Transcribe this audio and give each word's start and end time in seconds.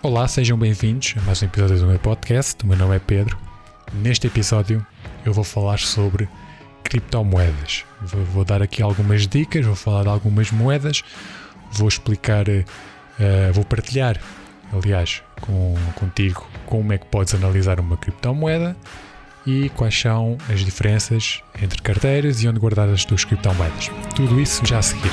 Olá, 0.00 0.28
sejam 0.28 0.56
bem-vindos 0.56 1.14
a 1.18 1.20
mais 1.22 1.42
um 1.42 1.46
episódio 1.46 1.80
do 1.80 1.86
meu 1.86 1.98
podcast. 1.98 2.62
O 2.62 2.68
meu 2.68 2.76
nome 2.76 2.94
é 2.94 2.98
Pedro. 3.00 3.36
Neste 3.92 4.28
episódio 4.28 4.86
eu 5.26 5.32
vou 5.32 5.42
falar 5.42 5.80
sobre 5.80 6.28
criptomoedas. 6.84 7.84
Vou, 8.00 8.24
vou 8.26 8.44
dar 8.44 8.62
aqui 8.62 8.80
algumas 8.80 9.26
dicas, 9.26 9.66
vou 9.66 9.74
falar 9.74 10.04
de 10.04 10.08
algumas 10.08 10.52
moedas, 10.52 11.02
vou 11.72 11.88
explicar, 11.88 12.48
uh, 12.48 13.52
vou 13.52 13.64
partilhar, 13.64 14.20
aliás, 14.72 15.20
com, 15.40 15.74
contigo 15.96 16.46
como 16.64 16.92
é 16.92 16.98
que 16.98 17.06
podes 17.06 17.34
analisar 17.34 17.80
uma 17.80 17.96
criptomoeda 17.96 18.76
e 19.44 19.68
quais 19.70 19.98
são 19.98 20.38
as 20.48 20.60
diferenças 20.60 21.42
entre 21.60 21.82
carteiras 21.82 22.40
e 22.40 22.48
onde 22.48 22.60
guardar 22.60 22.88
as 22.88 23.04
tuas 23.04 23.24
criptomoedas. 23.24 23.90
Tudo 24.14 24.40
isso 24.40 24.64
já 24.64 24.78
a 24.78 24.82
seguir. 24.82 25.10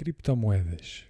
Criptomoedas. 0.00 1.04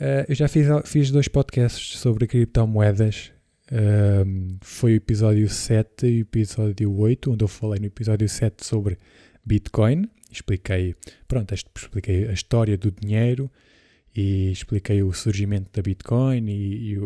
Eh, 0.00 0.26
eu 0.28 0.34
já 0.34 0.48
fiz, 0.48 0.66
fiz 0.84 1.12
dois 1.12 1.28
podcasts 1.28 1.96
sobre 2.00 2.26
criptomoedas. 2.26 3.30
Ehm, 3.70 4.58
foi 4.62 4.94
o 4.94 4.96
episódio 4.96 5.48
7 5.48 6.08
e 6.08 6.18
o 6.18 6.22
episódio 6.22 6.92
8, 6.92 7.30
onde 7.30 7.44
eu 7.44 7.48
falei 7.48 7.78
no 7.78 7.86
episódio 7.86 8.28
7 8.28 8.66
sobre 8.66 8.98
Bitcoin. 9.44 10.10
Expliquei, 10.28 10.96
pronto, 11.28 11.54
expliquei 11.54 12.26
a 12.26 12.32
história 12.32 12.76
do 12.76 12.90
dinheiro 12.90 13.48
e 14.12 14.50
expliquei 14.50 15.04
o 15.04 15.12
surgimento 15.12 15.70
da 15.72 15.80
Bitcoin 15.80 16.48
e, 16.48 16.94
e 16.94 16.98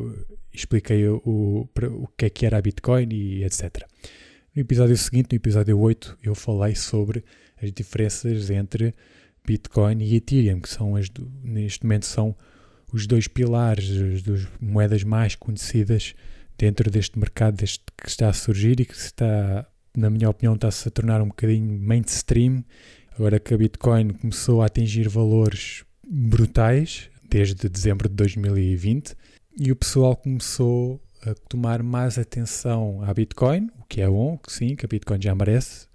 expliquei 0.54 1.06
o, 1.06 1.20
o, 1.22 1.68
o 2.02 2.08
que 2.16 2.24
é 2.24 2.30
que 2.30 2.46
era 2.46 2.56
a 2.56 2.62
Bitcoin 2.62 3.08
e 3.12 3.44
etc. 3.44 3.86
No 4.56 4.62
episódio 4.62 4.96
seguinte, 4.96 5.28
no 5.32 5.36
episódio 5.36 5.78
8, 5.78 6.18
eu 6.22 6.34
falei 6.34 6.74
sobre 6.74 7.22
as 7.62 7.70
diferenças 7.70 8.48
entre 8.48 8.94
Bitcoin 9.46 10.02
e 10.02 10.16
Ethereum, 10.16 10.60
que 10.60 10.68
são 10.68 10.96
as 10.96 11.08
do- 11.08 11.30
neste 11.42 11.84
momento 11.84 12.06
são 12.06 12.34
os 12.92 13.06
dois 13.06 13.28
pilares, 13.28 13.90
as 14.14 14.22
duas 14.22 14.46
moedas 14.60 15.04
mais 15.04 15.34
conhecidas 15.34 16.14
dentro 16.58 16.90
deste 16.90 17.18
mercado 17.18 17.56
deste 17.56 17.82
que 17.96 18.08
está 18.08 18.28
a 18.28 18.32
surgir 18.32 18.80
e 18.80 18.84
que 18.84 18.94
está, 18.94 19.66
na 19.96 20.10
minha 20.10 20.28
opinião, 20.28 20.54
está-se 20.54 20.86
a 20.88 20.90
tornar 20.90 21.20
um 21.22 21.28
bocadinho 21.28 21.72
mainstream. 21.78 22.64
Agora 23.14 23.38
que 23.38 23.54
a 23.54 23.58
Bitcoin 23.58 24.10
começou 24.10 24.62
a 24.62 24.66
atingir 24.66 25.08
valores 25.08 25.84
brutais 26.06 27.08
desde 27.28 27.68
dezembro 27.68 28.08
de 28.08 28.14
2020 28.14 29.14
e 29.58 29.70
o 29.70 29.76
pessoal 29.76 30.16
começou 30.16 31.00
a 31.24 31.34
tomar 31.48 31.82
mais 31.82 32.18
atenção 32.18 33.02
à 33.02 33.12
Bitcoin, 33.12 33.68
o 33.78 33.84
que 33.84 34.00
é 34.00 34.08
bom, 34.08 34.38
que 34.38 34.52
sim, 34.52 34.74
que 34.74 34.84
a 34.86 34.88
Bitcoin 34.88 35.20
já 35.20 35.34
merece, 35.34 35.86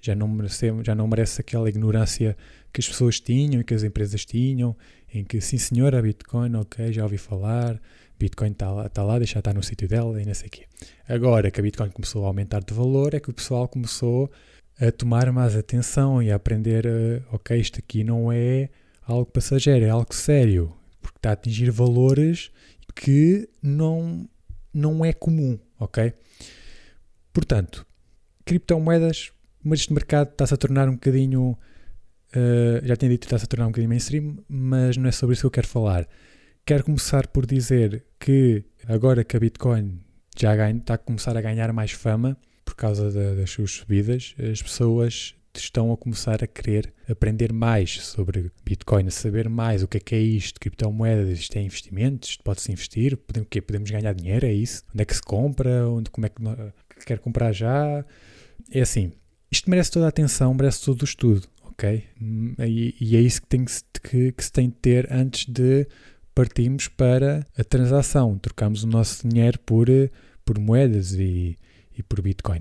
já 0.00 0.14
não 0.14 0.28
merece, 0.28 0.66
já 0.84 0.94
não 0.94 1.08
merece 1.08 1.40
aquela 1.40 1.68
ignorância 1.68 2.36
que 2.74 2.80
as 2.80 2.88
pessoas 2.88 3.20
tinham 3.20 3.60
e 3.60 3.64
que 3.64 3.72
as 3.72 3.84
empresas 3.84 4.24
tinham, 4.24 4.76
em 5.14 5.22
que 5.22 5.40
sim 5.40 5.58
senhor, 5.58 5.94
a 5.94 6.02
Bitcoin, 6.02 6.56
ok, 6.56 6.92
já 6.92 7.04
ouvi 7.04 7.16
falar, 7.16 7.80
Bitcoin 8.18 8.50
está 8.50 8.68
lá, 8.68 8.88
tá 8.88 9.04
lá, 9.04 9.16
deixa 9.16 9.38
estar 9.38 9.54
no 9.54 9.62
sítio 9.62 9.86
dela 9.86 10.20
e 10.20 10.26
não 10.26 10.34
sei 10.34 10.48
o 10.48 10.50
quê. 10.50 10.64
Agora 11.08 11.52
que 11.52 11.60
a 11.60 11.62
Bitcoin 11.62 11.90
começou 11.90 12.24
a 12.24 12.26
aumentar 12.26 12.64
de 12.64 12.74
valor, 12.74 13.14
é 13.14 13.20
que 13.20 13.30
o 13.30 13.32
pessoal 13.32 13.68
começou 13.68 14.28
a 14.80 14.90
tomar 14.90 15.30
mais 15.30 15.54
atenção 15.54 16.20
e 16.20 16.32
a 16.32 16.34
aprender, 16.34 16.84
eh, 16.84 17.22
ok, 17.30 17.56
isto 17.56 17.78
aqui 17.78 18.02
não 18.02 18.32
é 18.32 18.68
algo 19.06 19.26
passageiro, 19.26 19.84
é 19.84 19.90
algo 19.90 20.12
sério, 20.12 20.74
porque 21.00 21.18
está 21.18 21.30
a 21.30 21.34
atingir 21.34 21.70
valores 21.70 22.50
que 22.92 23.48
não, 23.62 24.28
não 24.72 25.04
é 25.04 25.12
comum, 25.12 25.56
ok? 25.78 26.12
Portanto, 27.32 27.86
criptomoedas, 28.44 29.30
mas 29.62 29.78
este 29.78 29.92
mercado 29.92 30.32
está-se 30.32 30.54
a 30.54 30.56
tornar 30.56 30.88
um 30.88 30.94
bocadinho 30.94 31.56
Uh, 32.34 32.84
já 32.86 32.96
tinha 32.96 33.10
dito 33.10 33.20
que 33.20 33.26
está-se 33.26 33.44
a 33.44 33.48
tornar 33.48 33.66
um 33.66 33.70
bocadinho 33.70 33.88
mainstream, 33.88 34.38
mas 34.48 34.96
não 34.96 35.08
é 35.08 35.12
sobre 35.12 35.34
isso 35.34 35.42
que 35.42 35.46
eu 35.46 35.50
quero 35.50 35.68
falar. 35.68 36.08
Quero 36.66 36.84
começar 36.84 37.26
por 37.28 37.46
dizer 37.46 38.04
que 38.18 38.64
agora 38.88 39.22
que 39.22 39.36
a 39.36 39.40
Bitcoin 39.40 40.00
já 40.36 40.56
ganha, 40.56 40.78
está 40.78 40.94
a 40.94 40.98
começar 40.98 41.36
a 41.36 41.40
ganhar 41.40 41.72
mais 41.72 41.92
fama 41.92 42.36
por 42.64 42.74
causa 42.74 43.10
da- 43.10 43.34
das 43.34 43.50
suas 43.50 43.70
subidas, 43.70 44.34
as 44.50 44.60
pessoas 44.62 45.34
estão 45.56 45.92
a 45.92 45.96
começar 45.96 46.42
a 46.42 46.46
querer 46.48 46.92
aprender 47.08 47.52
mais 47.52 48.00
sobre 48.00 48.50
Bitcoin, 48.64 49.06
a 49.06 49.10
saber 49.10 49.48
mais 49.48 49.84
o 49.84 49.86
que 49.88 49.98
é 49.98 50.00
que 50.00 50.14
é 50.16 50.18
isto, 50.18 50.58
criptomoedas, 50.58 51.38
isto 51.38 51.56
é 51.56 51.62
investimentos, 51.62 52.30
isto 52.30 52.42
pode-se 52.42 52.72
investir, 52.72 53.16
podemos, 53.16 53.48
quê? 53.48 53.60
podemos 53.62 53.88
ganhar 53.90 54.12
dinheiro, 54.14 54.44
é 54.46 54.52
isso? 54.52 54.82
Onde 54.92 55.02
é 55.02 55.04
que 55.04 55.14
se 55.14 55.22
compra, 55.22 55.88
onde, 55.88 56.10
como 56.10 56.26
é 56.26 56.28
que 56.30 56.42
quer 57.06 57.20
comprar 57.20 57.52
já? 57.52 58.04
É 58.72 58.80
assim, 58.80 59.12
isto 59.50 59.70
merece 59.70 59.92
toda 59.92 60.06
a 60.06 60.08
atenção, 60.08 60.52
merece 60.54 60.84
todo 60.84 61.02
o 61.02 61.04
estudo, 61.04 61.46
ok? 61.74 62.04
E, 62.60 62.94
e 63.00 63.16
é 63.16 63.20
isso 63.20 63.42
que, 63.42 63.48
tem 63.48 63.64
que, 63.64 63.72
se- 63.72 63.84
que- 64.02 64.32
que 64.32 64.44
se 64.44 64.50
tem 64.52 64.68
de 64.68 64.76
ter 64.76 65.12
antes 65.12 65.46
de 65.52 65.86
partirmos 66.34 66.88
para 66.88 67.46
a 67.56 67.62
transação, 67.64 68.38
trocamos 68.38 68.82
o 68.82 68.86
nosso 68.88 69.28
dinheiro 69.28 69.58
por, 69.60 69.88
eh, 69.88 70.10
por 70.44 70.58
moedas 70.58 71.12
e, 71.12 71.56
e 71.96 72.02
por 72.02 72.20
Bitcoin. 72.22 72.60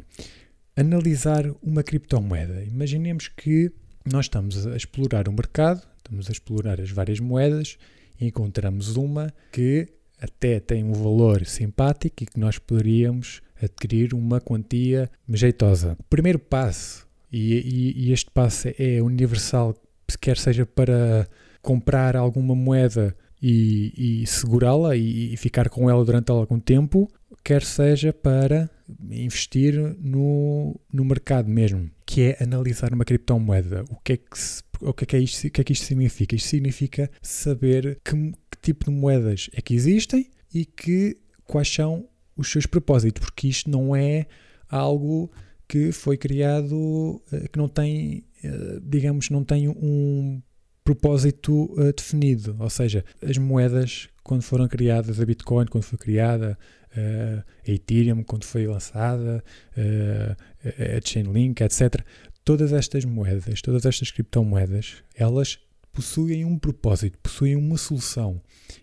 Analisar 0.75 1.45
uma 1.61 1.83
criptomoeda. 1.83 2.63
Imaginemos 2.63 3.27
que 3.27 3.71
nós 4.05 4.25
estamos 4.25 4.65
a 4.67 4.75
explorar 4.75 5.27
o 5.29 5.33
mercado, 5.33 5.81
estamos 5.97 6.27
a 6.29 6.31
explorar 6.31 6.81
as 6.81 6.89
várias 6.91 7.19
moedas 7.19 7.77
e 8.19 8.25
encontramos 8.27 8.95
uma 8.97 9.31
que 9.51 9.87
até 10.19 10.59
tem 10.59 10.83
um 10.83 10.93
valor 10.93 11.45
simpático 11.45 12.23
e 12.23 12.25
que 12.25 12.39
nós 12.39 12.57
poderíamos 12.57 13.41
adquirir 13.61 14.13
uma 14.13 14.39
quantia 14.41 15.09
jeitosa. 15.29 15.95
O 15.99 16.03
primeiro 16.03 16.39
passo, 16.39 17.07
e, 17.33 17.53
e- 17.97 18.07
e 18.09 18.11
este 18.13 18.29
passo 18.31 18.69
é 18.77 19.01
universal, 19.01 19.75
quer 20.21 20.37
seja 20.37 20.65
para 20.65 21.27
comprar 21.61 22.15
alguma 22.15 22.53
moeda 22.55 23.15
e, 23.41 24.21
e 24.23 24.27
segurá-la 24.27 24.95
e, 24.95 25.33
e 25.33 25.37
ficar 25.37 25.67
com 25.69 25.89
ela 25.89 26.05
durante 26.05 26.31
algum 26.31 26.59
tempo, 26.59 27.09
quer 27.43 27.63
seja 27.63 28.13
para 28.13 28.69
investir 29.11 29.73
no, 29.99 30.79
no 30.91 31.03
mercado 31.03 31.49
mesmo, 31.49 31.89
que 32.05 32.21
é 32.21 32.43
analisar 32.43 32.93
uma 32.93 33.03
criptomoeda. 33.05 33.83
O 33.89 33.95
que 34.03 34.13
é 34.13 34.17
que, 34.17 34.37
se- 34.37 34.61
o 34.81 34.93
que, 34.93 35.03
é 35.03 35.07
que, 35.07 35.15
é 35.15 35.19
isto, 35.19 35.47
o 35.47 35.51
que 35.51 35.61
é 35.61 35.63
que 35.63 35.73
isto 35.73 35.85
significa? 35.85 36.35
Isto 36.35 36.49
significa 36.49 37.11
saber 37.21 37.99
que, 38.03 38.11
que 38.51 38.57
tipo 38.61 38.85
de 38.85 38.91
moedas 38.91 39.49
é 39.53 39.61
que 39.61 39.73
existem 39.73 40.29
e 40.53 40.65
que, 40.65 41.17
quais 41.45 41.67
são 41.67 42.07
os 42.37 42.49
seus 42.51 42.65
propósitos, 42.65 43.23
porque 43.25 43.47
isto 43.47 43.69
não 43.69 43.95
é 43.95 44.25
algo 44.69 45.31
que 45.73 45.91
foi 45.91 46.17
criado, 46.17 47.19
eh, 47.31 47.47
que 47.47 47.57
não 47.57 47.67
tem, 47.67 48.23
eh, 48.43 48.79
digamos, 48.83 49.31
não 49.31 49.43
tem 49.43 49.67
um 49.67 50.39
propósito 50.83 51.73
eh, 51.79 51.91
definido. 51.91 52.55
Ou 52.59 52.69
seja, 52.69 53.03
as 53.27 53.39
moedas, 53.39 54.07
quando 54.23 54.43
foram 54.43 54.67
criadas, 54.67 55.19
a 55.19 55.25
Bitcoin, 55.25 55.65
quando 55.65 55.83
foi 55.83 55.97
criada, 55.97 56.55
a 56.95 57.71
Ethereum, 57.71 58.21
quando 58.21 58.43
foi 58.43 58.67
lançada, 58.67 59.43
a 59.75 61.01
Chainlink, 61.03 61.63
etc. 61.63 62.05
Todas 62.45 62.71
estas 62.71 63.03
moedas, 63.03 63.63
todas 63.63 63.83
estas 63.83 64.11
criptomoedas, 64.11 64.97
elas 65.15 65.57
possuem 65.91 66.45
um 66.45 66.59
propósito, 66.59 67.17
possuem 67.17 67.55
uma 67.55 67.79
solução. 67.79 68.39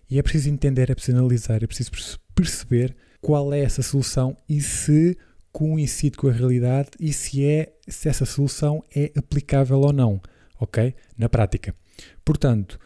E 0.09 0.19
é 0.19 0.21
preciso 0.21 0.49
entender, 0.49 0.89
é 0.89 0.93
preciso 0.93 1.17
analisar, 1.17 1.63
é 1.63 1.67
preciso 1.67 1.91
perce- 1.91 2.17
perceber 2.35 2.93
qual 3.21 3.53
é 3.53 3.61
essa 3.61 3.81
solução 3.81 4.35
e 4.49 4.59
se 4.59 5.17
coincide 5.51 6.17
com 6.17 6.27
a 6.27 6.31
realidade 6.31 6.89
e 6.99 7.11
se, 7.13 7.45
é, 7.45 7.73
se 7.87 8.07
essa 8.09 8.25
solução 8.25 8.83
é 8.95 9.11
aplicável 9.15 9.79
ou 9.79 9.91
não, 9.93 10.21
ok? 10.59 10.93
Na 11.17 11.27
prática. 11.29 11.75
Portanto, 12.23 12.79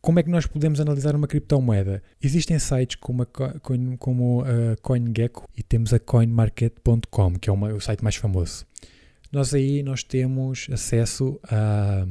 como 0.00 0.18
é 0.18 0.22
que 0.22 0.30
nós 0.30 0.46
podemos 0.46 0.80
analisar 0.80 1.14
uma 1.14 1.26
criptomoeda? 1.26 2.02
Existem 2.22 2.58
sites 2.58 2.96
como 2.96 3.22
a, 3.22 3.26
como 3.98 4.42
a 4.42 4.76
CoinGecko 4.80 5.46
e 5.56 5.62
temos 5.62 5.92
a 5.92 5.98
CoinMarket.com, 5.98 7.34
que 7.38 7.50
é 7.50 7.52
uma- 7.52 7.72
o 7.74 7.80
site 7.80 8.02
mais 8.02 8.16
famoso. 8.16 8.66
Nós 9.32 9.54
aí 9.54 9.82
nós 9.82 10.02
temos 10.02 10.66
acesso 10.72 11.38
a, 11.44 12.04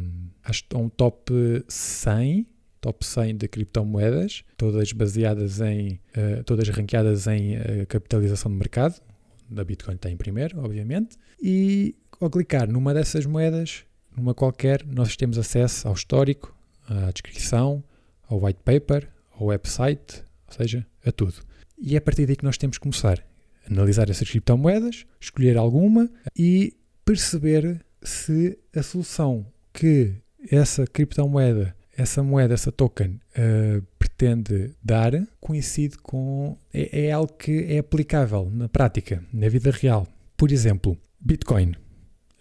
a 0.43 0.77
um 0.77 0.87
top 0.87 1.31
100, 1.67 2.47
top 2.79 3.05
100 3.05 3.35
de 3.35 3.47
criptomoedas, 3.47 4.43
todas 4.55 4.93
baseadas 4.93 5.59
em, 5.59 5.99
eh, 6.13 6.43
todas 6.43 6.69
ranqueadas 6.69 7.27
em 7.27 7.55
eh, 7.55 7.85
capitalização 7.89 8.49
de 8.51 8.57
mercado. 8.57 9.01
Da 9.49 9.63
Bitcoin 9.63 9.95
está 9.95 10.09
em 10.09 10.17
primeiro, 10.17 10.59
obviamente. 10.59 11.17
E 11.41 11.95
ao 12.19 12.29
clicar 12.29 12.69
numa 12.69 12.93
dessas 12.93 13.25
moedas, 13.25 13.83
numa 14.15 14.33
qualquer, 14.33 14.85
nós 14.85 15.15
temos 15.15 15.37
acesso 15.37 15.87
ao 15.87 15.93
histórico, 15.93 16.55
à 16.87 17.11
descrição, 17.11 17.83
ao 18.27 18.43
white 18.43 18.59
paper, 18.63 19.09
ao 19.31 19.47
website, 19.47 20.23
ou 20.47 20.53
seja, 20.53 20.85
a 21.05 21.11
tudo. 21.11 21.35
E 21.77 21.95
é 21.95 21.97
a 21.97 22.01
partir 22.01 22.25
daí 22.25 22.35
que 22.35 22.43
nós 22.43 22.57
temos 22.57 22.77
que 22.77 22.83
começar 22.83 23.23
a 23.65 23.71
analisar 23.73 24.09
essas 24.09 24.29
criptomoedas, 24.29 25.05
escolher 25.19 25.57
alguma 25.57 26.09
e 26.35 26.75
perceber 27.05 27.83
se 28.03 28.57
a 28.75 28.83
solução 28.83 29.45
que 29.73 30.13
essa 30.51 30.85
criptomoeda, 30.85 31.75
essa 31.97 32.21
moeda, 32.21 32.53
essa 32.53 32.71
token 32.71 33.19
eh, 33.35 33.81
pretende 34.19 34.75
dar 34.83 35.13
coincide 35.39 35.97
com. 35.97 36.57
É, 36.73 37.05
é 37.05 37.11
algo 37.11 37.31
que 37.33 37.63
é 37.73 37.77
aplicável 37.79 38.49
na 38.53 38.67
prática, 38.67 39.23
na 39.33 39.47
vida 39.47 39.71
real. 39.71 40.05
Por 40.35 40.51
exemplo, 40.51 40.97
Bitcoin. 41.19 41.73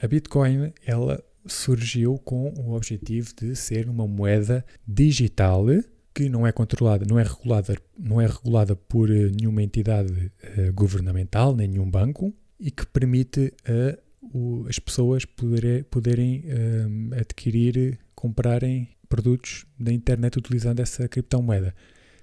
A 0.03 0.07
Bitcoin, 0.09 0.73
ela 0.85 1.23
surgiu 1.47 2.19
com 2.19 2.53
o 2.59 2.75
objetivo 2.75 3.33
de 3.41 3.55
ser 3.55 3.89
uma 3.89 4.07
moeda 4.07 4.65
digital 4.87 5.65
que 6.15 6.29
não 6.29 6.45
é 6.47 6.51
controlada, 6.53 7.05
não 7.09 7.19
é 7.19 7.23
regulada, 7.23 7.77
não 7.97 8.21
é 8.21 8.27
regulada 8.27 8.75
por 8.75 9.09
eh, 9.11 9.31
nenhuma 9.31 9.63
entidade 9.63 10.33
eh, 10.43 10.71
governamental, 10.73 11.55
nem 11.55 11.69
nenhum 11.69 11.89
banco, 11.89 12.35
e 12.59 12.71
que 12.73 12.85
permite 12.87 13.53
a 13.65 13.97
o- 14.35 14.67
as 14.69 14.79
pessoas 14.81 15.25
poderem, 15.25 15.85
poderem 15.85 16.43
eh, 16.47 17.21
adquirir, 17.21 17.99
comprarem 18.17 18.89
produtos 19.09 19.65
da 19.79 19.93
internet 19.93 20.39
utilizando 20.39 20.81
essa 20.81 21.09
criptomoeda. 21.09 21.75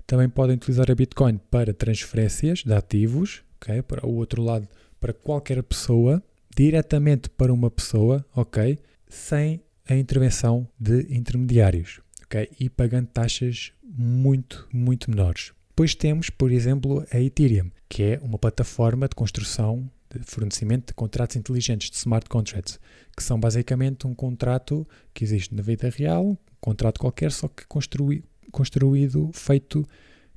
Também 0.05 0.29
podem 0.29 0.55
utilizar 0.55 0.89
a 0.91 0.95
Bitcoin 0.95 1.39
para 1.49 1.73
transferências 1.73 2.63
de 2.63 2.73
ativos, 2.73 3.43
ok? 3.57 3.81
para 3.81 4.05
o 4.05 4.15
outro 4.15 4.41
lado, 4.43 4.67
para 4.99 5.13
qualquer 5.13 5.61
pessoa, 5.63 6.21
diretamente 6.55 7.29
para 7.29 7.51
uma 7.51 7.71
pessoa, 7.71 8.25
ok? 8.35 8.77
sem 9.09 9.61
a 9.87 9.95
intervenção 9.95 10.67
de 10.79 11.07
intermediários 11.15 12.01
ok? 12.23 12.49
e 12.59 12.69
pagando 12.69 13.07
taxas 13.07 13.71
muito, 13.83 14.67
muito 14.71 15.09
menores. 15.09 15.53
Depois 15.69 15.93
temos, 15.93 16.29
por 16.29 16.51
exemplo, 16.51 17.05
a 17.11 17.19
Ethereum, 17.19 17.69
que 17.89 18.03
é 18.03 18.19
uma 18.21 18.38
plataforma 18.38 19.07
de 19.07 19.15
construção 19.15 19.89
de 20.09 20.19
fornecimento 20.23 20.88
de 20.88 20.93
contratos 20.93 21.35
inteligentes, 21.35 21.89
de 21.89 21.97
smart 21.97 22.29
contracts, 22.29 22.79
que 23.15 23.23
são 23.23 23.39
basicamente 23.39 24.07
um 24.07 24.13
contrato 24.13 24.88
que 25.13 25.23
existe 25.23 25.53
na 25.53 25.61
vida 25.61 25.89
real, 25.89 26.38
contrato 26.65 27.00
qualquer, 27.00 27.31
só 27.31 27.47
que 27.47 27.65
construí, 27.67 28.23
construído, 28.51 29.31
feito 29.33 29.85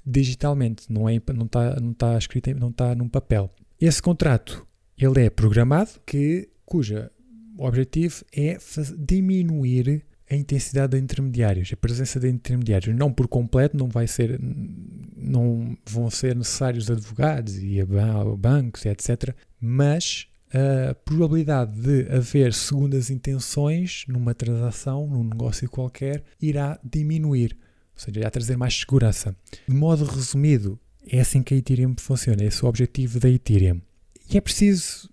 digitalmente, 0.04 0.90
não 0.92 1.08
é, 1.08 1.20
não 1.34 1.46
está 1.46 1.80
não 1.80 1.92
tá 1.92 2.16
escrito, 2.16 2.54
não 2.54 2.68
está 2.70 2.94
num 2.94 3.08
papel. 3.08 3.50
Esse 3.80 4.00
contrato, 4.02 4.66
ele 4.96 5.24
é 5.26 5.30
programado, 5.30 5.90
que, 6.06 6.48
cuja 6.64 7.10
objetivo 7.58 8.24
é 8.32 8.56
diminuir 8.98 10.04
a 10.30 10.34
intensidade 10.36 10.96
de 10.96 11.02
intermediários, 11.02 11.70
a 11.72 11.76
presença 11.76 12.20
de 12.20 12.28
intermediários, 12.28 12.94
não 12.96 13.12
por 13.12 13.26
completo, 13.28 13.76
não 13.76 13.88
vai 13.88 14.06
ser, 14.06 14.38
não 15.16 15.76
vão 15.88 16.10
ser 16.10 16.36
necessários 16.36 16.90
advogados 16.90 17.56
e 17.58 17.82
ba- 17.84 18.36
bancos, 18.36 18.84
etc. 18.86 19.34
Mas 19.60 20.28
a 20.52 20.94
probabilidade 20.94 21.78
de 21.80 22.10
haver 22.10 22.52
segundas 22.54 23.10
intenções 23.10 24.04
numa 24.08 24.34
transação, 24.34 25.06
num 25.06 25.24
negócio 25.24 25.68
qualquer, 25.68 26.24
irá 26.40 26.78
diminuir, 26.82 27.56
ou 27.94 28.00
seja, 28.02 28.20
irá 28.20 28.30
trazer 28.30 28.56
mais 28.56 28.74
segurança. 28.74 29.36
De 29.68 29.74
modo 29.74 30.04
resumido, 30.04 30.78
é 31.06 31.20
assim 31.20 31.42
que 31.42 31.54
a 31.54 31.56
Ethereum 31.56 31.94
funciona, 31.98 32.44
esse 32.44 32.62
é 32.62 32.66
o 32.66 32.68
objetivo 32.68 33.20
da 33.20 33.28
Ethereum. 33.28 33.80
E 34.30 34.36
é 34.36 34.40
preciso 34.40 35.08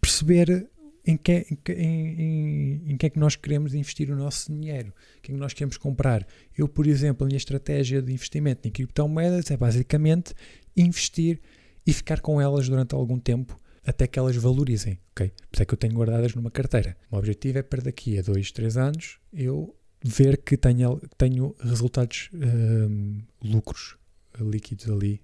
perceber 0.00 0.68
em 1.06 1.16
que, 1.16 1.46
em, 1.68 2.20
em- 2.20 2.82
em 2.92 2.96
que 2.96 3.06
é 3.06 3.10
que 3.10 3.18
nós 3.18 3.34
queremos 3.34 3.74
investir 3.74 4.10
o 4.10 4.16
nosso 4.16 4.52
dinheiro, 4.52 4.92
o 5.18 5.20
que 5.22 5.32
é 5.32 5.34
que 5.34 5.40
nós 5.40 5.52
queremos 5.52 5.76
comprar. 5.76 6.26
Eu, 6.56 6.68
por 6.68 6.86
exemplo, 6.86 7.24
a 7.24 7.26
minha 7.26 7.36
estratégia 7.38 8.02
de 8.02 8.12
investimento 8.12 8.68
em 8.68 8.70
criptomoedas 8.70 9.50
é 9.50 9.56
basicamente 9.56 10.34
investir 10.76 11.40
e 11.86 11.92
ficar 11.92 12.20
com 12.20 12.40
elas 12.40 12.68
durante 12.68 12.94
algum 12.94 13.18
tempo 13.18 13.58
até 13.84 14.06
que 14.06 14.18
elas 14.18 14.36
valorizem, 14.36 14.98
ok? 15.12 15.28
Por 15.28 15.54
isso 15.54 15.62
é 15.62 15.64
que 15.64 15.74
eu 15.74 15.78
tenho 15.78 15.94
guardadas 15.94 16.34
numa 16.34 16.50
carteira. 16.50 16.96
O 17.08 17.14
meu 17.14 17.18
objetivo 17.20 17.58
é 17.58 17.62
para 17.62 17.82
daqui 17.82 18.18
a 18.18 18.22
2, 18.22 18.52
3 18.52 18.76
anos 18.76 19.18
eu 19.32 19.74
ver 20.02 20.38
que 20.38 20.56
tenho, 20.56 21.00
tenho 21.16 21.54
resultados, 21.60 22.30
hum, 22.32 23.20
lucros 23.42 23.96
líquidos 24.38 24.88
ali 24.88 25.20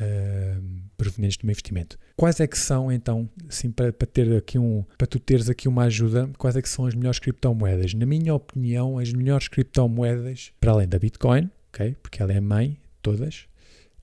hum, 0.00 0.82
provenientes 0.96 1.38
do 1.38 1.46
meu 1.46 1.52
investimento. 1.52 1.98
Quais 2.16 2.40
é 2.40 2.46
que 2.46 2.58
são 2.58 2.90
então, 2.90 3.28
assim, 3.48 3.70
para, 3.70 3.92
para 3.92 4.06
ter 4.06 4.36
aqui 4.36 4.58
um, 4.58 4.84
para 4.98 5.06
tu 5.06 5.18
teres 5.18 5.48
aqui 5.48 5.68
uma 5.68 5.84
ajuda, 5.84 6.30
quais 6.38 6.56
é 6.56 6.62
que 6.62 6.68
são 6.68 6.86
as 6.86 6.94
melhores 6.94 7.18
criptomoedas? 7.18 7.94
Na 7.94 8.06
minha 8.06 8.34
opinião, 8.34 8.98
as 8.98 9.12
melhores 9.12 9.48
criptomoedas, 9.48 10.52
para 10.60 10.72
além 10.72 10.88
da 10.88 10.98
Bitcoin, 10.98 11.50
ok? 11.68 11.96
Porque 12.02 12.22
ela 12.22 12.32
é 12.32 12.38
a 12.38 12.42
mãe 12.42 12.70
de 12.70 12.78
todas. 13.02 13.46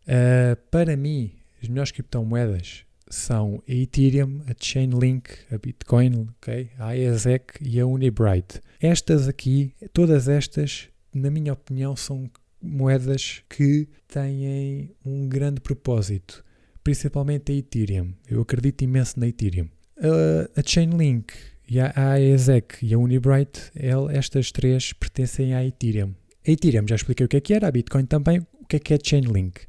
ah, 0.08 0.58
para 0.70 0.96
mim, 0.96 1.32
as 1.62 1.70
melhores 1.70 1.92
criptomoedas 1.92 2.86
são 3.12 3.62
a 3.68 3.72
Ethereum, 3.72 4.42
a 4.48 4.54
Chainlink, 4.60 5.30
a 5.52 5.58
Bitcoin, 5.58 6.28
ok? 6.38 6.70
a 6.80 6.96
IASEC 6.96 7.56
e 7.62 7.80
a 7.80 7.86
Unibright. 7.86 8.60
Estas 8.80 9.28
aqui, 9.28 9.74
todas 9.94 10.28
estas, 10.28 10.88
na 11.14 11.30
minha 11.30 11.54
opinião, 11.54 11.96
são 11.96 12.30
moedas 12.62 13.44
que 13.50 13.88
têm 14.08 14.92
um 15.06 15.28
grande 15.28 15.60
propósito, 15.62 16.44
principalmente 16.84 17.52
a 17.52 17.56
Ethereum. 17.56 18.14
Eu 18.30 18.42
acredito 18.42 18.84
imenso 18.84 19.20
na 19.20 19.28
Ethereum. 19.28 19.68
A- 19.98 20.60
a 20.60 20.64
Chainlink 20.66 21.34
e 21.70 21.80
a 21.80 22.18
IASEC 22.18 22.86
e 22.86 22.94
a 22.94 22.98
Unibright, 22.98 23.72
estas 24.12 24.52
três 24.52 24.94
pertencem 24.94 25.54
à 25.54 25.64
Ethereum. 25.66 26.14
A 26.48 26.52
Ethereum 26.52 26.88
já 26.88 26.96
expliquei 26.96 27.26
o 27.26 27.30
que 27.30 27.38
é 27.38 27.42
que 27.42 27.54
era, 27.54 27.68
a 27.68 27.72
Bitcoin 27.72 28.06
também. 28.06 28.40
O 28.60 28.66
que 28.68 28.78
é 28.78 28.80
que 28.80 28.94
é 28.94 28.98
Chainlink? 29.04 29.62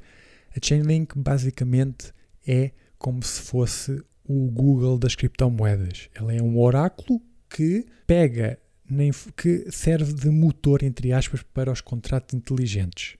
A 0.55 0.59
Chainlink 0.65 1.17
basicamente 1.17 2.11
é 2.47 2.71
como 3.03 3.21
se 3.21 3.41
fosse 3.41 4.01
o 4.23 4.49
Google 4.49 4.97
das 4.97 5.13
criptomoedas. 5.13 6.09
Ela 6.15 6.33
é 6.33 6.41
um 6.41 6.57
oráculo 6.57 7.21
que 7.49 7.85
pega, 8.07 8.57
que 9.35 9.69
serve 9.69 10.13
de 10.13 10.29
motor, 10.29 10.81
entre 10.83 11.11
aspas, 11.11 11.43
para 11.43 11.69
os 11.69 11.81
contratos 11.81 12.33
inteligentes. 12.33 13.17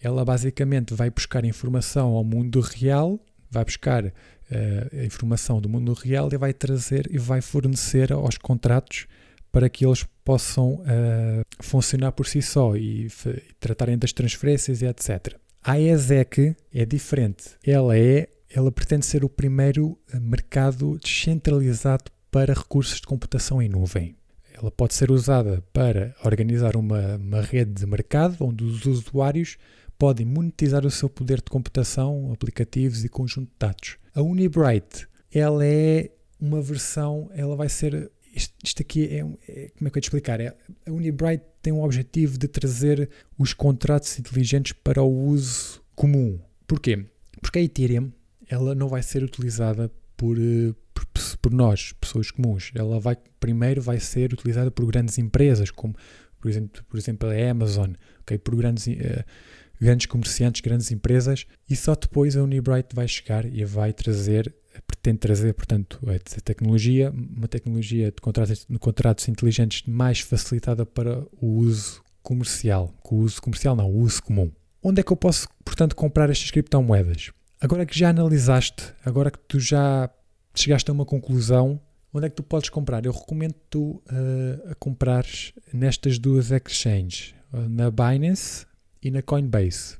Ela 0.00 0.24
basicamente 0.24 0.94
vai 0.94 1.10
buscar 1.10 1.44
informação 1.44 2.14
ao 2.14 2.24
mundo 2.24 2.60
real, 2.60 3.20
vai 3.50 3.62
buscar 3.62 4.06
eh, 4.50 4.88
a 5.02 5.04
informação 5.04 5.60
do 5.60 5.68
mundo 5.68 5.92
real 5.92 6.30
e 6.32 6.38
vai 6.38 6.54
trazer 6.54 7.06
e 7.10 7.18
vai 7.18 7.42
fornecer 7.42 8.14
aos 8.14 8.38
contratos 8.38 9.06
para 9.52 9.68
que 9.68 9.84
eles 9.84 10.06
possam 10.24 10.82
eh, 10.86 11.42
funcionar 11.60 12.12
por 12.12 12.26
si 12.26 12.40
só 12.40 12.74
e, 12.74 13.06
e 13.06 13.54
tratarem 13.60 13.98
das 13.98 14.14
transferências 14.14 14.80
e 14.80 14.86
etc. 14.86 15.36
A 15.62 15.78
ESEC 15.78 16.56
é 16.72 16.86
diferente. 16.86 17.50
Ela 17.62 17.98
é, 17.98 18.28
ela 18.50 18.70
pretende 18.72 19.04
ser 19.06 19.24
o 19.24 19.28
primeiro 19.28 19.98
eh, 20.12 20.18
mercado 20.18 20.98
descentralizado 21.02 22.10
para 22.30 22.54
recursos 22.54 23.00
de 23.00 23.06
computação 23.06 23.60
em 23.60 23.68
nuvem. 23.68 24.16
Ela 24.52 24.70
pode 24.70 24.94
ser 24.94 25.10
usada 25.10 25.62
para 25.72 26.14
organizar 26.24 26.76
uma, 26.76 27.16
uma 27.16 27.42
rede 27.42 27.72
de 27.72 27.86
mercado 27.86 28.36
onde 28.40 28.64
os 28.64 28.86
usuários 28.86 29.58
podem 29.98 30.26
monetizar 30.26 30.84
o 30.84 30.90
seu 30.90 31.08
poder 31.08 31.38
de 31.38 31.50
computação, 31.50 32.32
aplicativos 32.32 33.04
e 33.04 33.08
conjunto 33.08 33.48
de 33.48 33.56
dados. 33.58 33.96
A 34.14 34.22
Unibright, 34.22 35.06
ela 35.32 35.64
é 35.64 36.10
uma 36.40 36.60
versão, 36.60 37.30
ela 37.34 37.56
vai 37.56 37.68
ser 37.68 38.10
isto, 38.34 38.54
isto 38.62 38.82
aqui 38.82 39.06
é, 39.06 39.18
é- 39.48 39.70
como 39.76 39.88
é 39.88 39.90
que 39.90 39.98
eu 39.98 40.02
te 40.02 40.04
explicar? 40.04 40.40
É, 40.40 40.54
a 40.86 40.92
Unibright 40.92 41.42
tem 41.62 41.72
um 41.72 41.82
objetivo 41.82 42.38
de 42.38 42.46
trazer 42.46 43.08
os 43.38 43.54
contratos 43.54 44.18
inteligentes 44.18 44.72
para 44.72 45.02
o 45.02 45.26
uso 45.28 45.82
comum. 45.94 46.38
Porquê? 46.66 47.06
Porque 47.40 47.58
a 47.58 47.62
Ethereum 47.62 48.12
ela 48.48 48.74
não 48.74 48.88
vai 48.88 49.02
ser 49.02 49.22
utilizada 49.22 49.90
por, 50.16 50.38
eh, 50.38 50.74
por, 50.94 51.06
por 51.40 51.52
nós, 51.52 51.92
pessoas 51.92 52.30
comuns. 52.30 52.70
Ela 52.74 52.98
vai 52.98 53.16
primeiro 53.38 53.80
vai 53.80 54.00
ser 54.00 54.32
utilizada 54.32 54.70
por 54.70 54.86
grandes 54.86 55.18
empresas, 55.18 55.70
como 55.70 55.94
por 56.40 56.50
exemplo, 56.50 56.84
por 56.84 56.98
exemplo 56.98 57.28
a 57.28 57.50
Amazon, 57.50 57.92
ok? 58.20 58.38
por 58.38 58.56
grandes, 58.56 58.86
eh, 58.88 59.24
grandes 59.80 60.06
comerciantes, 60.06 60.60
grandes 60.60 60.90
empresas, 60.90 61.46
e 61.68 61.74
só 61.74 61.94
depois 61.94 62.36
a 62.36 62.42
Unibright 62.42 62.94
vai 62.94 63.08
chegar 63.08 63.44
e 63.44 63.64
vai 63.64 63.92
trazer, 63.92 64.54
pretende 64.86 65.18
trazer, 65.18 65.54
portanto, 65.54 65.98
essa 66.08 66.40
tecnologia, 66.40 67.10
uma 67.10 67.48
tecnologia 67.48 68.10
de 68.10 68.20
contratos, 68.20 68.66
de 68.68 68.78
contratos 68.78 69.28
inteligentes 69.28 69.82
mais 69.86 70.20
facilitada 70.20 70.86
para 70.86 71.26
o 71.40 71.58
uso 71.58 72.02
comercial. 72.22 72.94
O 73.10 73.16
uso 73.16 73.40
comercial 73.40 73.76
não, 73.76 73.90
o 73.90 74.00
uso 74.00 74.22
comum. 74.22 74.50
Onde 74.82 75.00
é 75.00 75.02
que 75.02 75.12
eu 75.12 75.16
posso, 75.16 75.48
portanto, 75.64 75.96
comprar 75.96 76.30
estas 76.30 76.50
criptomoedas? 76.50 77.32
Agora 77.60 77.86
que 77.86 77.98
já 77.98 78.10
analisaste, 78.10 78.92
agora 79.04 79.30
que 79.30 79.38
tu 79.38 79.58
já 79.58 80.10
chegaste 80.54 80.90
a 80.90 80.94
uma 80.94 81.06
conclusão, 81.06 81.80
onde 82.12 82.26
é 82.26 82.30
que 82.30 82.36
tu 82.36 82.42
podes 82.42 82.68
comprar? 82.68 83.04
Eu 83.04 83.12
recomendo 83.12 83.54
tu 83.70 84.02
eh, 84.10 84.72
a 84.72 84.74
comprares 84.74 85.52
nestas 85.72 86.18
duas 86.18 86.50
exchanges, 86.50 87.34
na 87.52 87.90
Binance 87.90 88.66
e 89.02 89.10
na 89.10 89.22
Coinbase. 89.22 89.96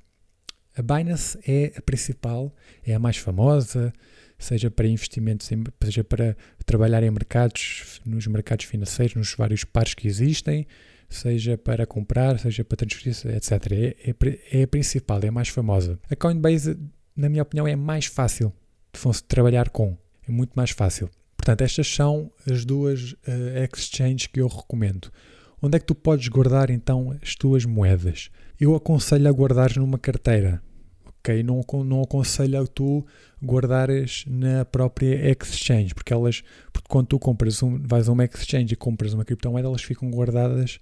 A 0.77 0.83
Binance 0.83 1.39
é 1.47 1.73
a 1.77 1.81
principal, 1.81 2.55
é 2.85 2.95
a 2.95 2.99
mais 2.99 3.17
famosa, 3.17 3.91
seja 4.39 4.71
para 4.71 4.87
investimentos, 4.87 5.49
seja 5.83 6.05
para 6.05 6.37
trabalhar 6.67 7.03
em 7.03 7.11
mercados, 7.11 8.01
nos 8.05 8.27
mercados 8.27 8.67
financeiros, 8.67 9.15
nos 9.15 9.35
vários 9.35 9.65
pares 9.65 9.95
que 9.95 10.07
existem, 10.07 10.67
seja 11.09 11.57
para 11.57 11.87
comprar, 11.87 12.39
seja 12.39 12.63
para 12.63 12.77
transferir, 12.77 13.17
etc. 13.35 13.53
É, 13.73 14.11
é 14.11 14.61
é 14.61 14.63
a 14.65 14.69
principal, 14.69 15.21
é 15.23 15.29
a 15.29 15.33
mais 15.33 15.49
famosa. 15.49 15.99
A 16.11 16.17
Coinbase, 16.17 16.79
na 17.17 17.29
minha 17.29 17.43
opinião, 17.43 17.67
é 17.67 17.75
mais 17.75 18.07
fácil 18.07 18.53
de 18.93 19.23
trabalhar 19.25 19.69
com, 19.71 19.97
é 20.27 20.33
muito 20.33 20.53
mais 20.55 20.71
fácil. 20.71 21.11
Portanto, 21.37 21.63
estas 21.63 21.87
são 21.87 22.31
as 22.51 22.65
duas 22.65 23.15
eh, 23.27 23.69
exchanges 23.73 24.27
que 24.27 24.41
eu 24.41 24.49
recomendo. 24.49 25.13
Onde 25.61 25.77
é 25.77 25.81
que 25.81 25.87
tu 25.87 25.95
podes 25.95 26.29
guardar 26.29 26.71
então 26.71 27.17
as 27.23 27.35
tuas 27.35 27.65
moedas? 27.65 28.31
Eu 28.59 28.75
aconselho 28.75 29.29
a 29.29 29.33
guardares 29.33 29.77
numa 29.77 29.99
carteira, 29.99 30.63
ok? 31.07 31.43
Não, 31.43 31.63
não 31.85 32.03
aconselho 32.03 32.61
a 32.61 32.67
tu 32.67 33.07
guardares 33.43 34.25
na 34.27 34.65
própria 34.65 35.31
exchange, 35.31 35.95
porque 35.95 36.13
elas, 36.13 36.43
porque 36.73 36.89
quando 36.89 37.07
tu 37.07 37.19
compras 37.19 37.63
um, 37.63 37.79
vais 37.87 38.09
a 38.09 38.13
uma 38.13 38.25
exchange 38.25 38.73
e 38.73 38.77
compras 38.77 39.13
uma 39.13 39.25
criptomoeda, 39.25 39.69
elas 39.69 39.83
ficam 39.83 40.11
guardadas 40.11 40.81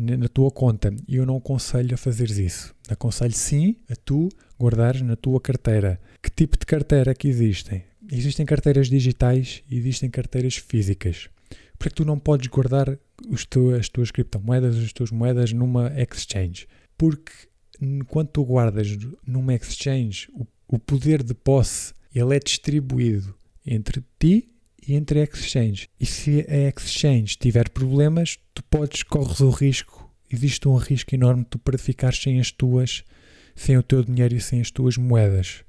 na 0.00 0.28
tua 0.28 0.50
conta. 0.50 0.94
E 1.06 1.16
eu 1.16 1.26
não 1.26 1.36
aconselho 1.36 1.94
a 1.94 1.98
fazeres 1.98 2.38
isso. 2.38 2.74
Aconselho 2.88 3.34
sim 3.34 3.76
a 3.88 3.94
tu 3.96 4.28
guardares 4.60 5.02
na 5.02 5.16
tua 5.16 5.40
carteira. 5.40 6.00
Que 6.22 6.30
tipo 6.30 6.58
de 6.58 6.64
carteira 6.66 7.10
é 7.10 7.14
que 7.14 7.28
existem? 7.28 7.84
Existem 8.10 8.46
carteiras 8.46 8.88
digitais 8.88 9.62
e 9.70 9.76
existem 9.76 10.08
carteiras 10.10 10.56
físicas. 10.56 11.28
Por 11.78 11.88
que 11.88 11.94
tu 11.94 12.04
não 12.04 12.18
podes 12.18 12.46
guardar 12.48 12.98
tu- 13.48 13.74
as 13.74 13.88
tuas 13.88 14.10
criptomoedas, 14.10 14.76
as 14.76 14.92
tuas 14.92 15.10
moedas 15.10 15.52
numa 15.52 15.92
exchange? 16.00 16.66
Porque 16.96 17.32
quando 18.08 18.28
tu 18.28 18.44
guardas 18.44 18.88
numa 19.26 19.54
exchange, 19.54 20.28
o, 20.34 20.46
o 20.68 20.78
poder 20.78 21.22
de 21.22 21.32
posse 21.34 21.94
ele 22.14 22.36
é 22.36 22.38
distribuído 22.38 23.34
entre 23.64 24.02
ti 24.18 24.50
e 24.86 24.94
entre 24.94 25.22
exchange. 25.22 25.88
E 25.98 26.06
se 26.06 26.46
a 26.48 26.68
exchange 26.68 27.36
tiver 27.36 27.68
problemas, 27.68 28.38
tu 28.54 28.62
podes, 28.64 29.02
corres 29.02 29.40
o 29.40 29.50
risco, 29.50 30.10
existe 30.32 30.68
um 30.68 30.76
risco 30.76 31.14
enorme 31.14 31.42
de 31.42 31.50
tu 31.50 31.58
para 31.58 31.78
ficar 31.78 32.14
sem 32.14 32.40
as 32.40 32.50
tuas, 32.50 33.04
sem 33.54 33.76
o 33.76 33.82
teu 33.82 34.02
dinheiro 34.02 34.34
e 34.34 34.40
sem 34.40 34.60
as 34.60 34.70
tuas 34.70 34.96
moedas. 34.96 35.64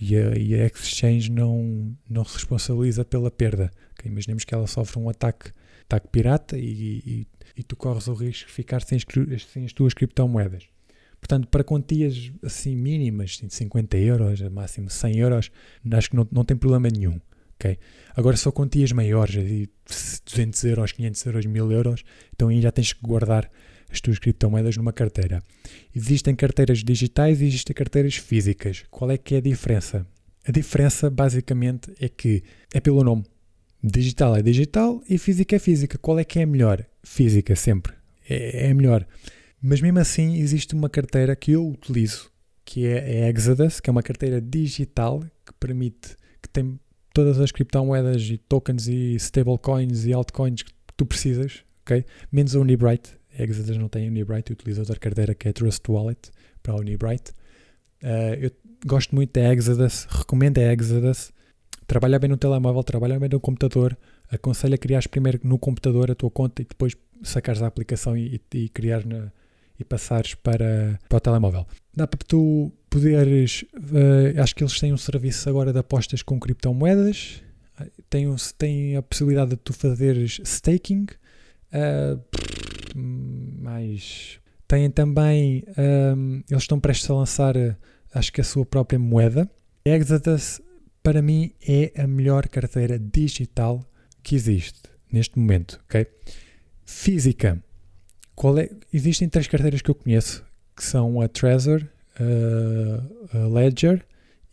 E 0.00 0.16
a, 0.16 0.36
e 0.36 0.54
a 0.54 0.66
exchange 0.66 1.30
não, 1.30 1.96
não 2.08 2.24
se 2.24 2.34
responsabiliza 2.34 3.04
pela 3.04 3.30
perda. 3.30 3.70
ok? 3.92 4.10
Imaginemos 4.10 4.44
que 4.44 4.54
ela 4.54 4.66
sofre 4.66 4.98
um 4.98 5.08
ataque, 5.08 5.50
ataque 5.82 6.08
pirata 6.08 6.58
e, 6.58 7.02
e, 7.06 7.26
e 7.56 7.62
tu 7.62 7.76
corres 7.76 8.08
o 8.08 8.14
risco 8.14 8.48
de 8.48 8.52
ficar 8.52 8.82
sem 8.82 8.98
sem 9.48 9.64
as 9.64 9.72
tuas 9.72 9.94
criptomoedas. 9.94 10.64
Portanto, 11.20 11.48
para 11.48 11.64
quantias 11.64 12.32
assim 12.42 12.76
mínimas, 12.76 13.40
de 13.42 13.52
50 13.52 13.96
euros, 13.96 14.42
a 14.42 14.50
máximo 14.50 14.90
100 14.90 15.18
euros, 15.18 15.50
acho 15.90 16.10
que 16.10 16.16
não, 16.16 16.28
não 16.30 16.44
tem 16.44 16.56
problema 16.56 16.88
nenhum. 16.88 17.20
Ok? 17.58 17.78
Agora, 18.14 18.36
só 18.36 18.50
quantias 18.50 18.92
maiores, 18.92 19.34
de 19.34 19.68
200 20.26 20.64
euros, 20.64 20.92
500 20.92 21.26
euros, 21.26 21.46
1000 21.46 21.72
euros, 21.72 22.04
então 22.34 22.48
aí 22.48 22.60
já 22.60 22.70
tens 22.70 22.92
que 22.92 23.00
guardar 23.02 23.50
as 23.90 24.00
tuas 24.00 24.18
criptomoedas 24.18 24.76
numa 24.76 24.92
carteira. 24.92 25.42
Existem 25.94 26.34
carteiras 26.34 26.82
digitais 26.82 27.40
e 27.40 27.46
existem 27.46 27.74
carteiras 27.74 28.16
físicas. 28.16 28.84
Qual 28.90 29.10
é 29.10 29.18
que 29.18 29.34
é 29.34 29.38
a 29.38 29.40
diferença? 29.40 30.06
A 30.46 30.52
diferença, 30.52 31.10
basicamente, 31.10 31.92
é 32.00 32.08
que 32.08 32.42
é 32.72 32.80
pelo 32.80 33.02
nome. 33.02 33.24
Digital 33.82 34.36
é 34.36 34.42
digital 34.42 35.02
e 35.08 35.18
física 35.18 35.56
é 35.56 35.58
física. 35.58 35.98
Qual 35.98 36.18
é 36.18 36.24
que 36.24 36.38
é 36.38 36.46
melhor? 36.46 36.84
Física, 37.02 37.54
sempre. 37.54 37.92
É, 38.28 38.68
é 38.68 38.74
melhor. 38.74 39.06
Mas 39.62 39.80
mesmo 39.80 39.98
assim, 39.98 40.36
existe 40.36 40.74
uma 40.74 40.88
carteira 40.88 41.34
que 41.34 41.52
eu 41.52 41.68
utilizo, 41.68 42.30
que 42.64 42.86
é 42.86 43.24
a 43.24 43.28
Exodus, 43.30 43.80
que 43.80 43.88
é 43.88 43.92
uma 43.92 44.02
carteira 44.02 44.40
digital 44.40 45.20
que 45.44 45.52
permite, 45.58 46.16
que 46.42 46.48
tem 46.48 46.78
todas 47.16 47.40
as 47.40 47.50
criptomoedas 47.50 48.24
e 48.24 48.36
tokens 48.36 48.88
e 48.88 49.14
stablecoins 49.14 50.04
e 50.04 50.12
altcoins 50.12 50.62
que 50.62 50.72
tu 50.98 51.06
precisas, 51.06 51.64
ok? 51.80 52.04
Menos 52.30 52.54
a 52.54 52.60
Unibright. 52.60 53.08
A 53.38 53.42
Exodus 53.42 53.78
não 53.78 53.88
tem 53.88 54.06
Unibright, 54.06 54.50
eu 54.50 54.54
utilizo 54.54 54.82
outra 54.82 54.96
carteira 54.98 55.34
que 55.34 55.48
é 55.48 55.52
Trust 55.54 55.82
Wallet 55.90 56.30
para 56.62 56.74
a 56.74 56.76
Unibright. 56.76 57.30
Uh, 58.02 58.34
eu 58.38 58.50
gosto 58.84 59.14
muito 59.14 59.32
da 59.32 59.50
Exodus, 59.50 60.06
recomendo 60.10 60.58
a 60.58 60.74
Exodus. 60.74 61.32
Trabalha 61.86 62.18
bem 62.18 62.28
no 62.28 62.36
telemóvel, 62.36 62.84
trabalha 62.84 63.18
bem 63.18 63.30
no 63.32 63.40
computador. 63.40 63.96
Aconselho 64.30 64.74
a 64.74 64.78
criares 64.78 65.06
primeiro 65.06 65.40
no 65.42 65.58
computador 65.58 66.10
a 66.10 66.14
tua 66.14 66.30
conta 66.30 66.60
e 66.60 66.66
depois 66.66 66.94
sacares 67.22 67.62
a 67.62 67.66
aplicação 67.66 68.14
e, 68.14 68.42
e, 68.52 68.58
e 68.58 68.68
criar 68.68 69.06
na, 69.06 69.32
e 69.80 69.84
passares 69.84 70.34
para, 70.34 70.98
para 71.08 71.16
o 71.16 71.20
telemóvel. 71.20 71.66
Dá 71.96 72.06
para 72.06 72.20
tu 72.28 72.70
poderes. 72.90 73.64
Uh, 73.74 74.38
acho 74.40 74.54
que 74.54 74.62
eles 74.62 74.78
têm 74.78 74.92
um 74.92 74.98
serviço 74.98 75.48
agora 75.48 75.72
de 75.72 75.78
apostas 75.78 76.22
com 76.22 76.38
criptomoedas. 76.38 77.42
Tem, 78.10 78.28
um, 78.28 78.36
tem 78.58 78.96
a 78.96 79.02
possibilidade 79.02 79.50
de 79.50 79.56
tu 79.56 79.72
fazeres 79.72 80.38
staking. 80.44 81.06
Uh, 81.72 82.20
mais. 82.94 84.38
Têm 84.68 84.90
também. 84.90 85.64
Um, 85.78 86.42
eles 86.50 86.64
estão 86.64 86.78
prestes 86.78 87.08
a 87.08 87.14
lançar, 87.14 87.54
acho 88.12 88.32
que 88.32 88.42
a 88.42 88.44
sua 88.44 88.66
própria 88.66 88.98
moeda. 88.98 89.50
Exodus, 89.84 90.60
para 91.02 91.22
mim, 91.22 91.52
é 91.66 91.92
a 91.96 92.06
melhor 92.06 92.48
carteira 92.48 92.98
digital 92.98 93.82
que 94.22 94.34
existe 94.34 94.82
neste 95.10 95.38
momento. 95.38 95.80
ok? 95.84 96.06
Física. 96.84 97.62
Qual 98.34 98.58
é? 98.58 98.68
Existem 98.92 99.28
três 99.28 99.46
carteiras 99.46 99.80
que 99.80 99.90
eu 99.90 99.94
conheço, 99.94 100.44
que 100.76 100.84
são 100.84 101.20
a 101.20 101.28
Trezor, 101.28 101.82
a, 103.32 103.46
Ledger 103.46 104.04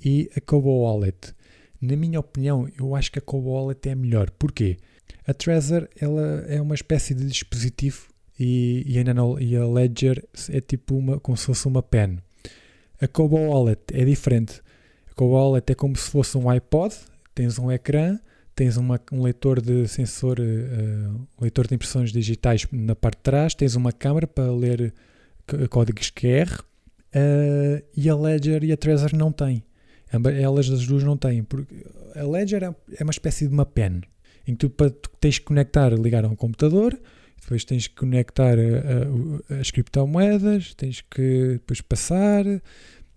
e 0.04 0.30
a 0.36 0.42
Cobo 0.42 0.82
Wallet. 0.84 1.34
Na 1.82 1.96
minha 1.98 2.20
opinião, 2.20 2.68
eu 2.80 2.96
acho 2.96 3.12
que 3.12 3.20
a 3.20 3.22
Cobo 3.22 3.52
Wallet 3.52 3.90
é 3.90 3.92
a 3.92 3.96
melhor. 3.96 4.32
Porquê? 4.32 4.78
A 5.28 5.34
Trezor 5.34 5.88
ela 6.00 6.46
é 6.48 6.62
uma 6.62 6.76
espécie 6.76 7.14
de 7.14 7.26
dispositivo 7.26 8.08
e, 8.40 8.84
e, 8.86 8.98
a, 9.00 9.04
e 9.42 9.56
a 9.56 9.66
Ledger 9.66 10.24
é 10.50 10.62
tipo 10.62 10.96
uma, 10.96 11.20
como 11.20 11.38
se 11.38 11.46
fosse 11.46 11.68
uma 11.68 11.84
pen. 11.84 12.20
A 13.02 13.08
Cobo 13.08 13.38
Wallet 13.38 13.82
é 13.92 14.06
diferente. 14.06 14.62
A 15.12 15.14
Cobo 15.14 15.34
Wallet 15.34 15.72
é 15.72 15.76
como 15.76 15.96
se 15.96 16.10
fosse 16.10 16.38
um 16.38 16.50
iPod, 16.50 16.96
tens 17.36 17.60
um 17.60 17.72
ecrã, 17.72 18.18
tens 18.56 18.78
uma, 18.78 19.00
um 19.12 19.22
leitor 19.22 19.62
de 19.62 19.88
sensor, 19.88 20.40
uh, 20.40 21.28
leitor 21.40 21.68
de 21.68 21.76
impressões 21.76 22.12
digitais 22.12 22.66
na 22.72 22.96
parte 22.96 23.18
de 23.18 23.24
trás, 23.24 23.54
tens 23.54 23.76
uma 23.76 23.92
câmera 23.92 24.28
para 24.28 24.52
ler 24.52 24.94
códigos 25.70 26.12
QR 26.12 26.50
uh, 27.16 27.84
e 27.96 28.10
a 28.10 28.16
Ledger 28.16 28.64
e 28.64 28.72
a 28.72 28.78
Trezor 28.78 29.16
não 29.16 29.32
têm. 29.32 29.64
Elas 30.12 30.70
as 30.70 30.86
duas 30.86 31.04
não 31.04 31.18
têm. 31.18 31.44
Porque 31.44 31.86
a 32.16 32.24
Ledger 32.24 32.64
é 32.64 33.04
uma 33.04 33.12
espécie 33.12 33.48
de 33.48 33.54
uma 33.54 33.66
pen 33.66 34.02
em 34.48 34.56
que 34.56 34.68
tu, 34.68 34.70
tu 34.70 35.10
tens 35.20 35.40
que 35.40 35.46
conectar, 35.46 35.90
ligar 35.94 36.26
a 36.26 36.28
um 36.28 36.36
computador, 36.36 37.00
depois 37.42 37.64
tens 37.66 37.88
que 37.88 37.96
conectar 37.96 38.56
a, 38.58 39.60
as 39.60 39.72
criptomoedas, 39.72 40.74
tens 40.76 41.02
que 41.02 41.54
depois 41.54 41.82
passar, 41.82 42.46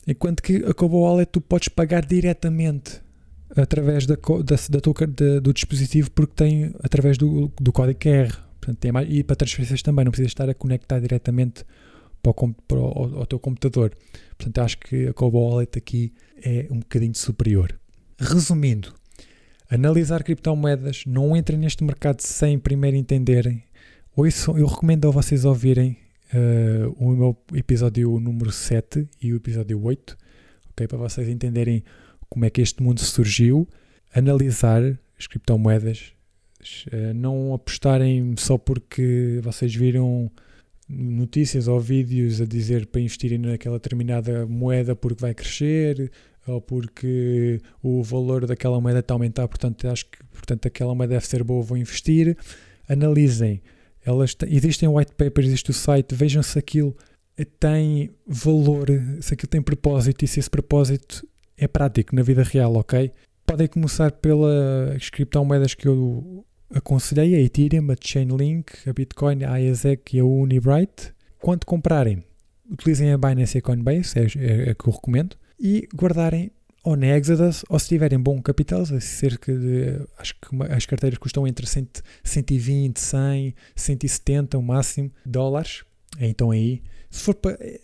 enquanto 0.06 0.42
que 0.42 0.64
a 0.64 0.72
Cobo 0.72 1.00
Wallet 1.00 1.30
tu 1.30 1.40
podes 1.40 1.68
pagar 1.68 2.04
diretamente 2.04 3.00
através 3.56 4.06
da, 4.06 4.14
da, 4.14 4.56
da 4.70 4.80
tua, 4.80 4.94
da, 5.06 5.40
do 5.40 5.52
dispositivo 5.52 6.10
porque 6.10 6.34
tem 6.34 6.74
através 6.82 7.18
do, 7.18 7.52
do 7.60 7.72
código 7.72 7.98
QR. 7.98 8.32
Portanto, 8.60 8.78
tem 8.78 8.90
mais, 8.90 9.08
e 9.08 9.22
para 9.22 9.36
transferências 9.36 9.82
também, 9.82 10.04
não 10.04 10.10
precisas 10.10 10.30
estar 10.30 10.48
a 10.48 10.54
conectar 10.54 10.98
diretamente 10.98 11.64
para 12.32 12.44
o, 12.44 12.54
para 12.66 12.78
o 12.78 13.18
ao 13.18 13.26
teu 13.26 13.38
computador. 13.38 13.96
Portanto, 14.36 14.58
acho 14.58 14.78
que 14.78 15.08
a 15.08 15.12
Cobo 15.12 15.38
Wallet 15.38 15.78
aqui 15.78 16.12
é 16.42 16.66
um 16.70 16.80
bocadinho 16.80 17.14
superior. 17.14 17.78
Resumindo, 18.18 18.94
analisar 19.70 20.22
criptomoedas, 20.22 21.04
não 21.06 21.36
entrem 21.36 21.58
neste 21.58 21.84
mercado 21.84 22.20
sem 22.20 22.58
primeiro 22.58 22.96
entenderem. 22.96 23.62
Ouçam, 24.16 24.58
eu 24.58 24.66
recomendo 24.66 25.08
a 25.08 25.10
vocês 25.10 25.44
ouvirem 25.44 25.98
uh, 26.32 26.94
o 26.98 27.10
meu 27.10 27.36
episódio 27.54 28.18
número 28.18 28.50
7 28.50 29.08
e 29.20 29.32
o 29.32 29.36
episódio 29.36 29.82
8, 29.82 30.16
okay, 30.70 30.86
para 30.86 30.98
vocês 30.98 31.28
entenderem 31.28 31.84
como 32.28 32.44
é 32.44 32.50
que 32.50 32.60
este 32.60 32.82
mundo 32.82 33.00
surgiu, 33.00 33.68
analisar 34.14 34.82
as 35.18 35.26
criptomoedas, 35.26 36.12
uh, 36.92 37.14
não 37.14 37.52
apostarem 37.52 38.34
só 38.38 38.56
porque 38.56 39.40
vocês 39.42 39.74
viram 39.74 40.30
notícias 40.88 41.66
ou 41.68 41.80
vídeos 41.80 42.40
a 42.40 42.46
dizer 42.46 42.86
para 42.86 43.00
investirem 43.00 43.38
naquela 43.38 43.76
determinada 43.76 44.46
moeda 44.46 44.94
porque 44.94 45.20
vai 45.20 45.34
crescer 45.34 46.10
ou 46.46 46.60
porque 46.60 47.60
o 47.82 48.02
valor 48.02 48.46
daquela 48.46 48.80
moeda 48.80 49.00
está 49.00 49.14
a 49.14 49.16
aumentar, 49.16 49.48
portanto 49.48 49.88
acho 49.88 50.06
que 50.06 50.18
portanto, 50.32 50.66
aquela 50.66 50.94
moeda 50.94 51.14
deve 51.14 51.26
ser 51.26 51.42
boa, 51.42 51.62
vou 51.62 51.76
investir. 51.76 52.36
Analisem, 52.88 53.60
elas 54.04 54.36
existem 54.46 54.88
white 54.88 55.12
papers, 55.16 55.48
existe 55.48 55.70
o 55.70 55.74
site, 55.74 56.14
vejam 56.14 56.42
se 56.42 56.56
aquilo 56.56 56.96
tem 57.58 58.10
valor, 58.26 58.86
se 59.20 59.34
aquilo 59.34 59.48
tem 59.48 59.60
propósito 59.60 60.24
e 60.24 60.28
se 60.28 60.38
esse 60.38 60.48
propósito 60.48 61.26
é 61.58 61.66
prático 61.66 62.14
na 62.14 62.22
vida 62.22 62.42
real, 62.44 62.74
ok? 62.76 63.10
Podem 63.44 63.66
começar 63.66 64.12
pelas 64.12 65.10
criptomoedas 65.10 65.74
que 65.74 65.88
eu 65.88 66.44
aconselhei, 66.72 67.34
a 67.34 67.40
Ethereum, 67.40 67.90
a 67.90 67.96
Chainlink, 68.00 68.88
a 68.88 68.92
Bitcoin, 68.92 69.44
a 69.44 69.56
IASEC 69.56 70.16
e 70.16 70.20
a 70.20 70.24
Unibright. 70.24 71.14
Quando 71.40 71.64
comprarem, 71.64 72.24
utilizem 72.70 73.12
a 73.12 73.18
Binance 73.18 73.56
e 73.56 73.58
a 73.58 73.62
Coinbase, 73.62 74.18
é, 74.18 74.22
é, 74.22 74.70
é 74.70 74.74
que 74.74 74.88
eu 74.88 74.92
recomendo, 74.92 75.36
e 75.58 75.88
guardarem 75.94 76.50
ou 76.82 76.96
na 76.96 77.08
Exodus, 77.16 77.64
ou 77.68 77.78
se 77.80 77.88
tiverem 77.88 78.18
bom 78.18 78.40
capital, 78.40 78.86
cerca 79.00 79.52
de, 79.52 80.00
acho 80.18 80.36
que 80.40 80.52
uma, 80.52 80.66
as 80.66 80.86
carteiras 80.86 81.18
custam 81.18 81.44
entre 81.44 81.66
100, 81.66 81.88
120, 82.22 83.00
100, 83.00 83.54
170 83.74 84.56
o 84.56 84.62
máximo 84.62 85.10
dólares, 85.24 85.82
então 86.20 86.52
aí, 86.52 86.82
se 87.10 87.24
for, 87.24 87.36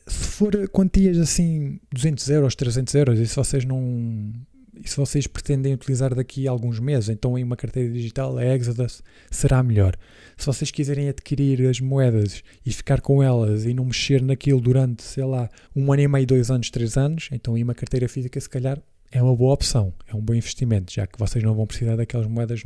se 0.07 0.29
for 0.29 0.69
quantias 0.69 1.19
assim, 1.19 1.81
200 1.93 2.29
euros, 2.31 2.55
300 2.55 2.95
euros, 2.95 3.29
se 3.29 3.35
vocês 3.35 3.65
não, 3.65 4.33
e 4.75 4.89
se 4.89 4.97
vocês 4.97 5.27
pretendem 5.27 5.75
utilizar 5.75 6.15
daqui 6.15 6.49
a 6.49 6.51
alguns 6.51 6.81
meses, 6.81 7.11
então 7.11 7.39
em 7.39 7.45
uma 7.45 7.57
carteira 7.57 7.93
digital 7.93 8.39
a 8.39 8.45
Exodus 8.45 9.03
será 9.31 9.63
melhor. 9.63 9.97
Se 10.37 10.47
vocês 10.47 10.71
quiserem 10.71 11.09
adquirir 11.09 11.69
as 11.69 11.81
moedas 11.81 12.43
e 12.65 12.73
ficar 12.73 13.01
com 13.01 13.23
elas 13.23 13.65
e 13.67 13.75
não 13.75 13.85
mexer 13.85 14.23
naquilo 14.23 14.61
durante, 14.61 15.03
sei 15.03 15.25
lá, 15.25 15.49
um 15.77 15.93
ano 15.93 16.03
e 16.03 16.09
meio, 16.09 16.27
dois 16.27 16.51
anos, 16.51 16.71
três 16.71 16.97
anos, 16.97 17.29
então 17.33 17.57
em 17.57 17.63
uma 17.63 17.75
carteira 17.75 18.09
física 18.09 18.41
se 18.41 18.49
calhar 18.49 18.81
é 19.11 19.23
uma 19.23 19.37
boa 19.37 19.53
opção, 19.53 19.93
é 20.07 20.17
um 20.17 20.21
bom 20.21 20.33
investimento, 20.33 20.91
já 20.91 21.07
que 21.07 21.19
vocês 21.19 21.45
não 21.45 21.55
vão 21.55 21.67
precisar 21.67 21.97
daquelas 21.97 22.27
moedas 22.27 22.63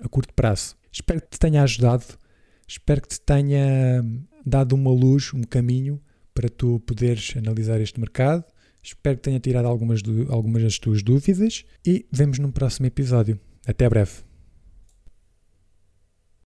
a 0.00 0.08
curto 0.08 0.32
prazo. 0.32 0.76
Espero 0.92 1.20
que 1.20 1.28
te 1.28 1.38
tenha 1.40 1.62
ajudado, 1.64 2.04
espero 2.68 3.02
que 3.02 3.08
te 3.08 3.20
tenha 3.20 4.04
dado 4.46 4.74
uma 4.74 4.92
luz, 4.92 5.34
um 5.34 5.42
caminho 5.42 6.00
para 6.32 6.48
tu 6.48 6.78
poderes 6.86 7.34
analisar 7.36 7.80
este 7.80 7.98
mercado. 7.98 8.44
Espero 8.82 9.16
que 9.16 9.22
tenha 9.22 9.40
tirado 9.40 9.66
algumas, 9.68 10.02
algumas 10.30 10.62
das 10.62 10.78
tuas 10.78 11.02
dúvidas 11.02 11.64
e 11.86 12.06
vemos 12.10 12.38
num 12.38 12.50
próximo 12.50 12.86
episódio. 12.86 13.38
Até 13.66 13.88
breve. 13.88 14.27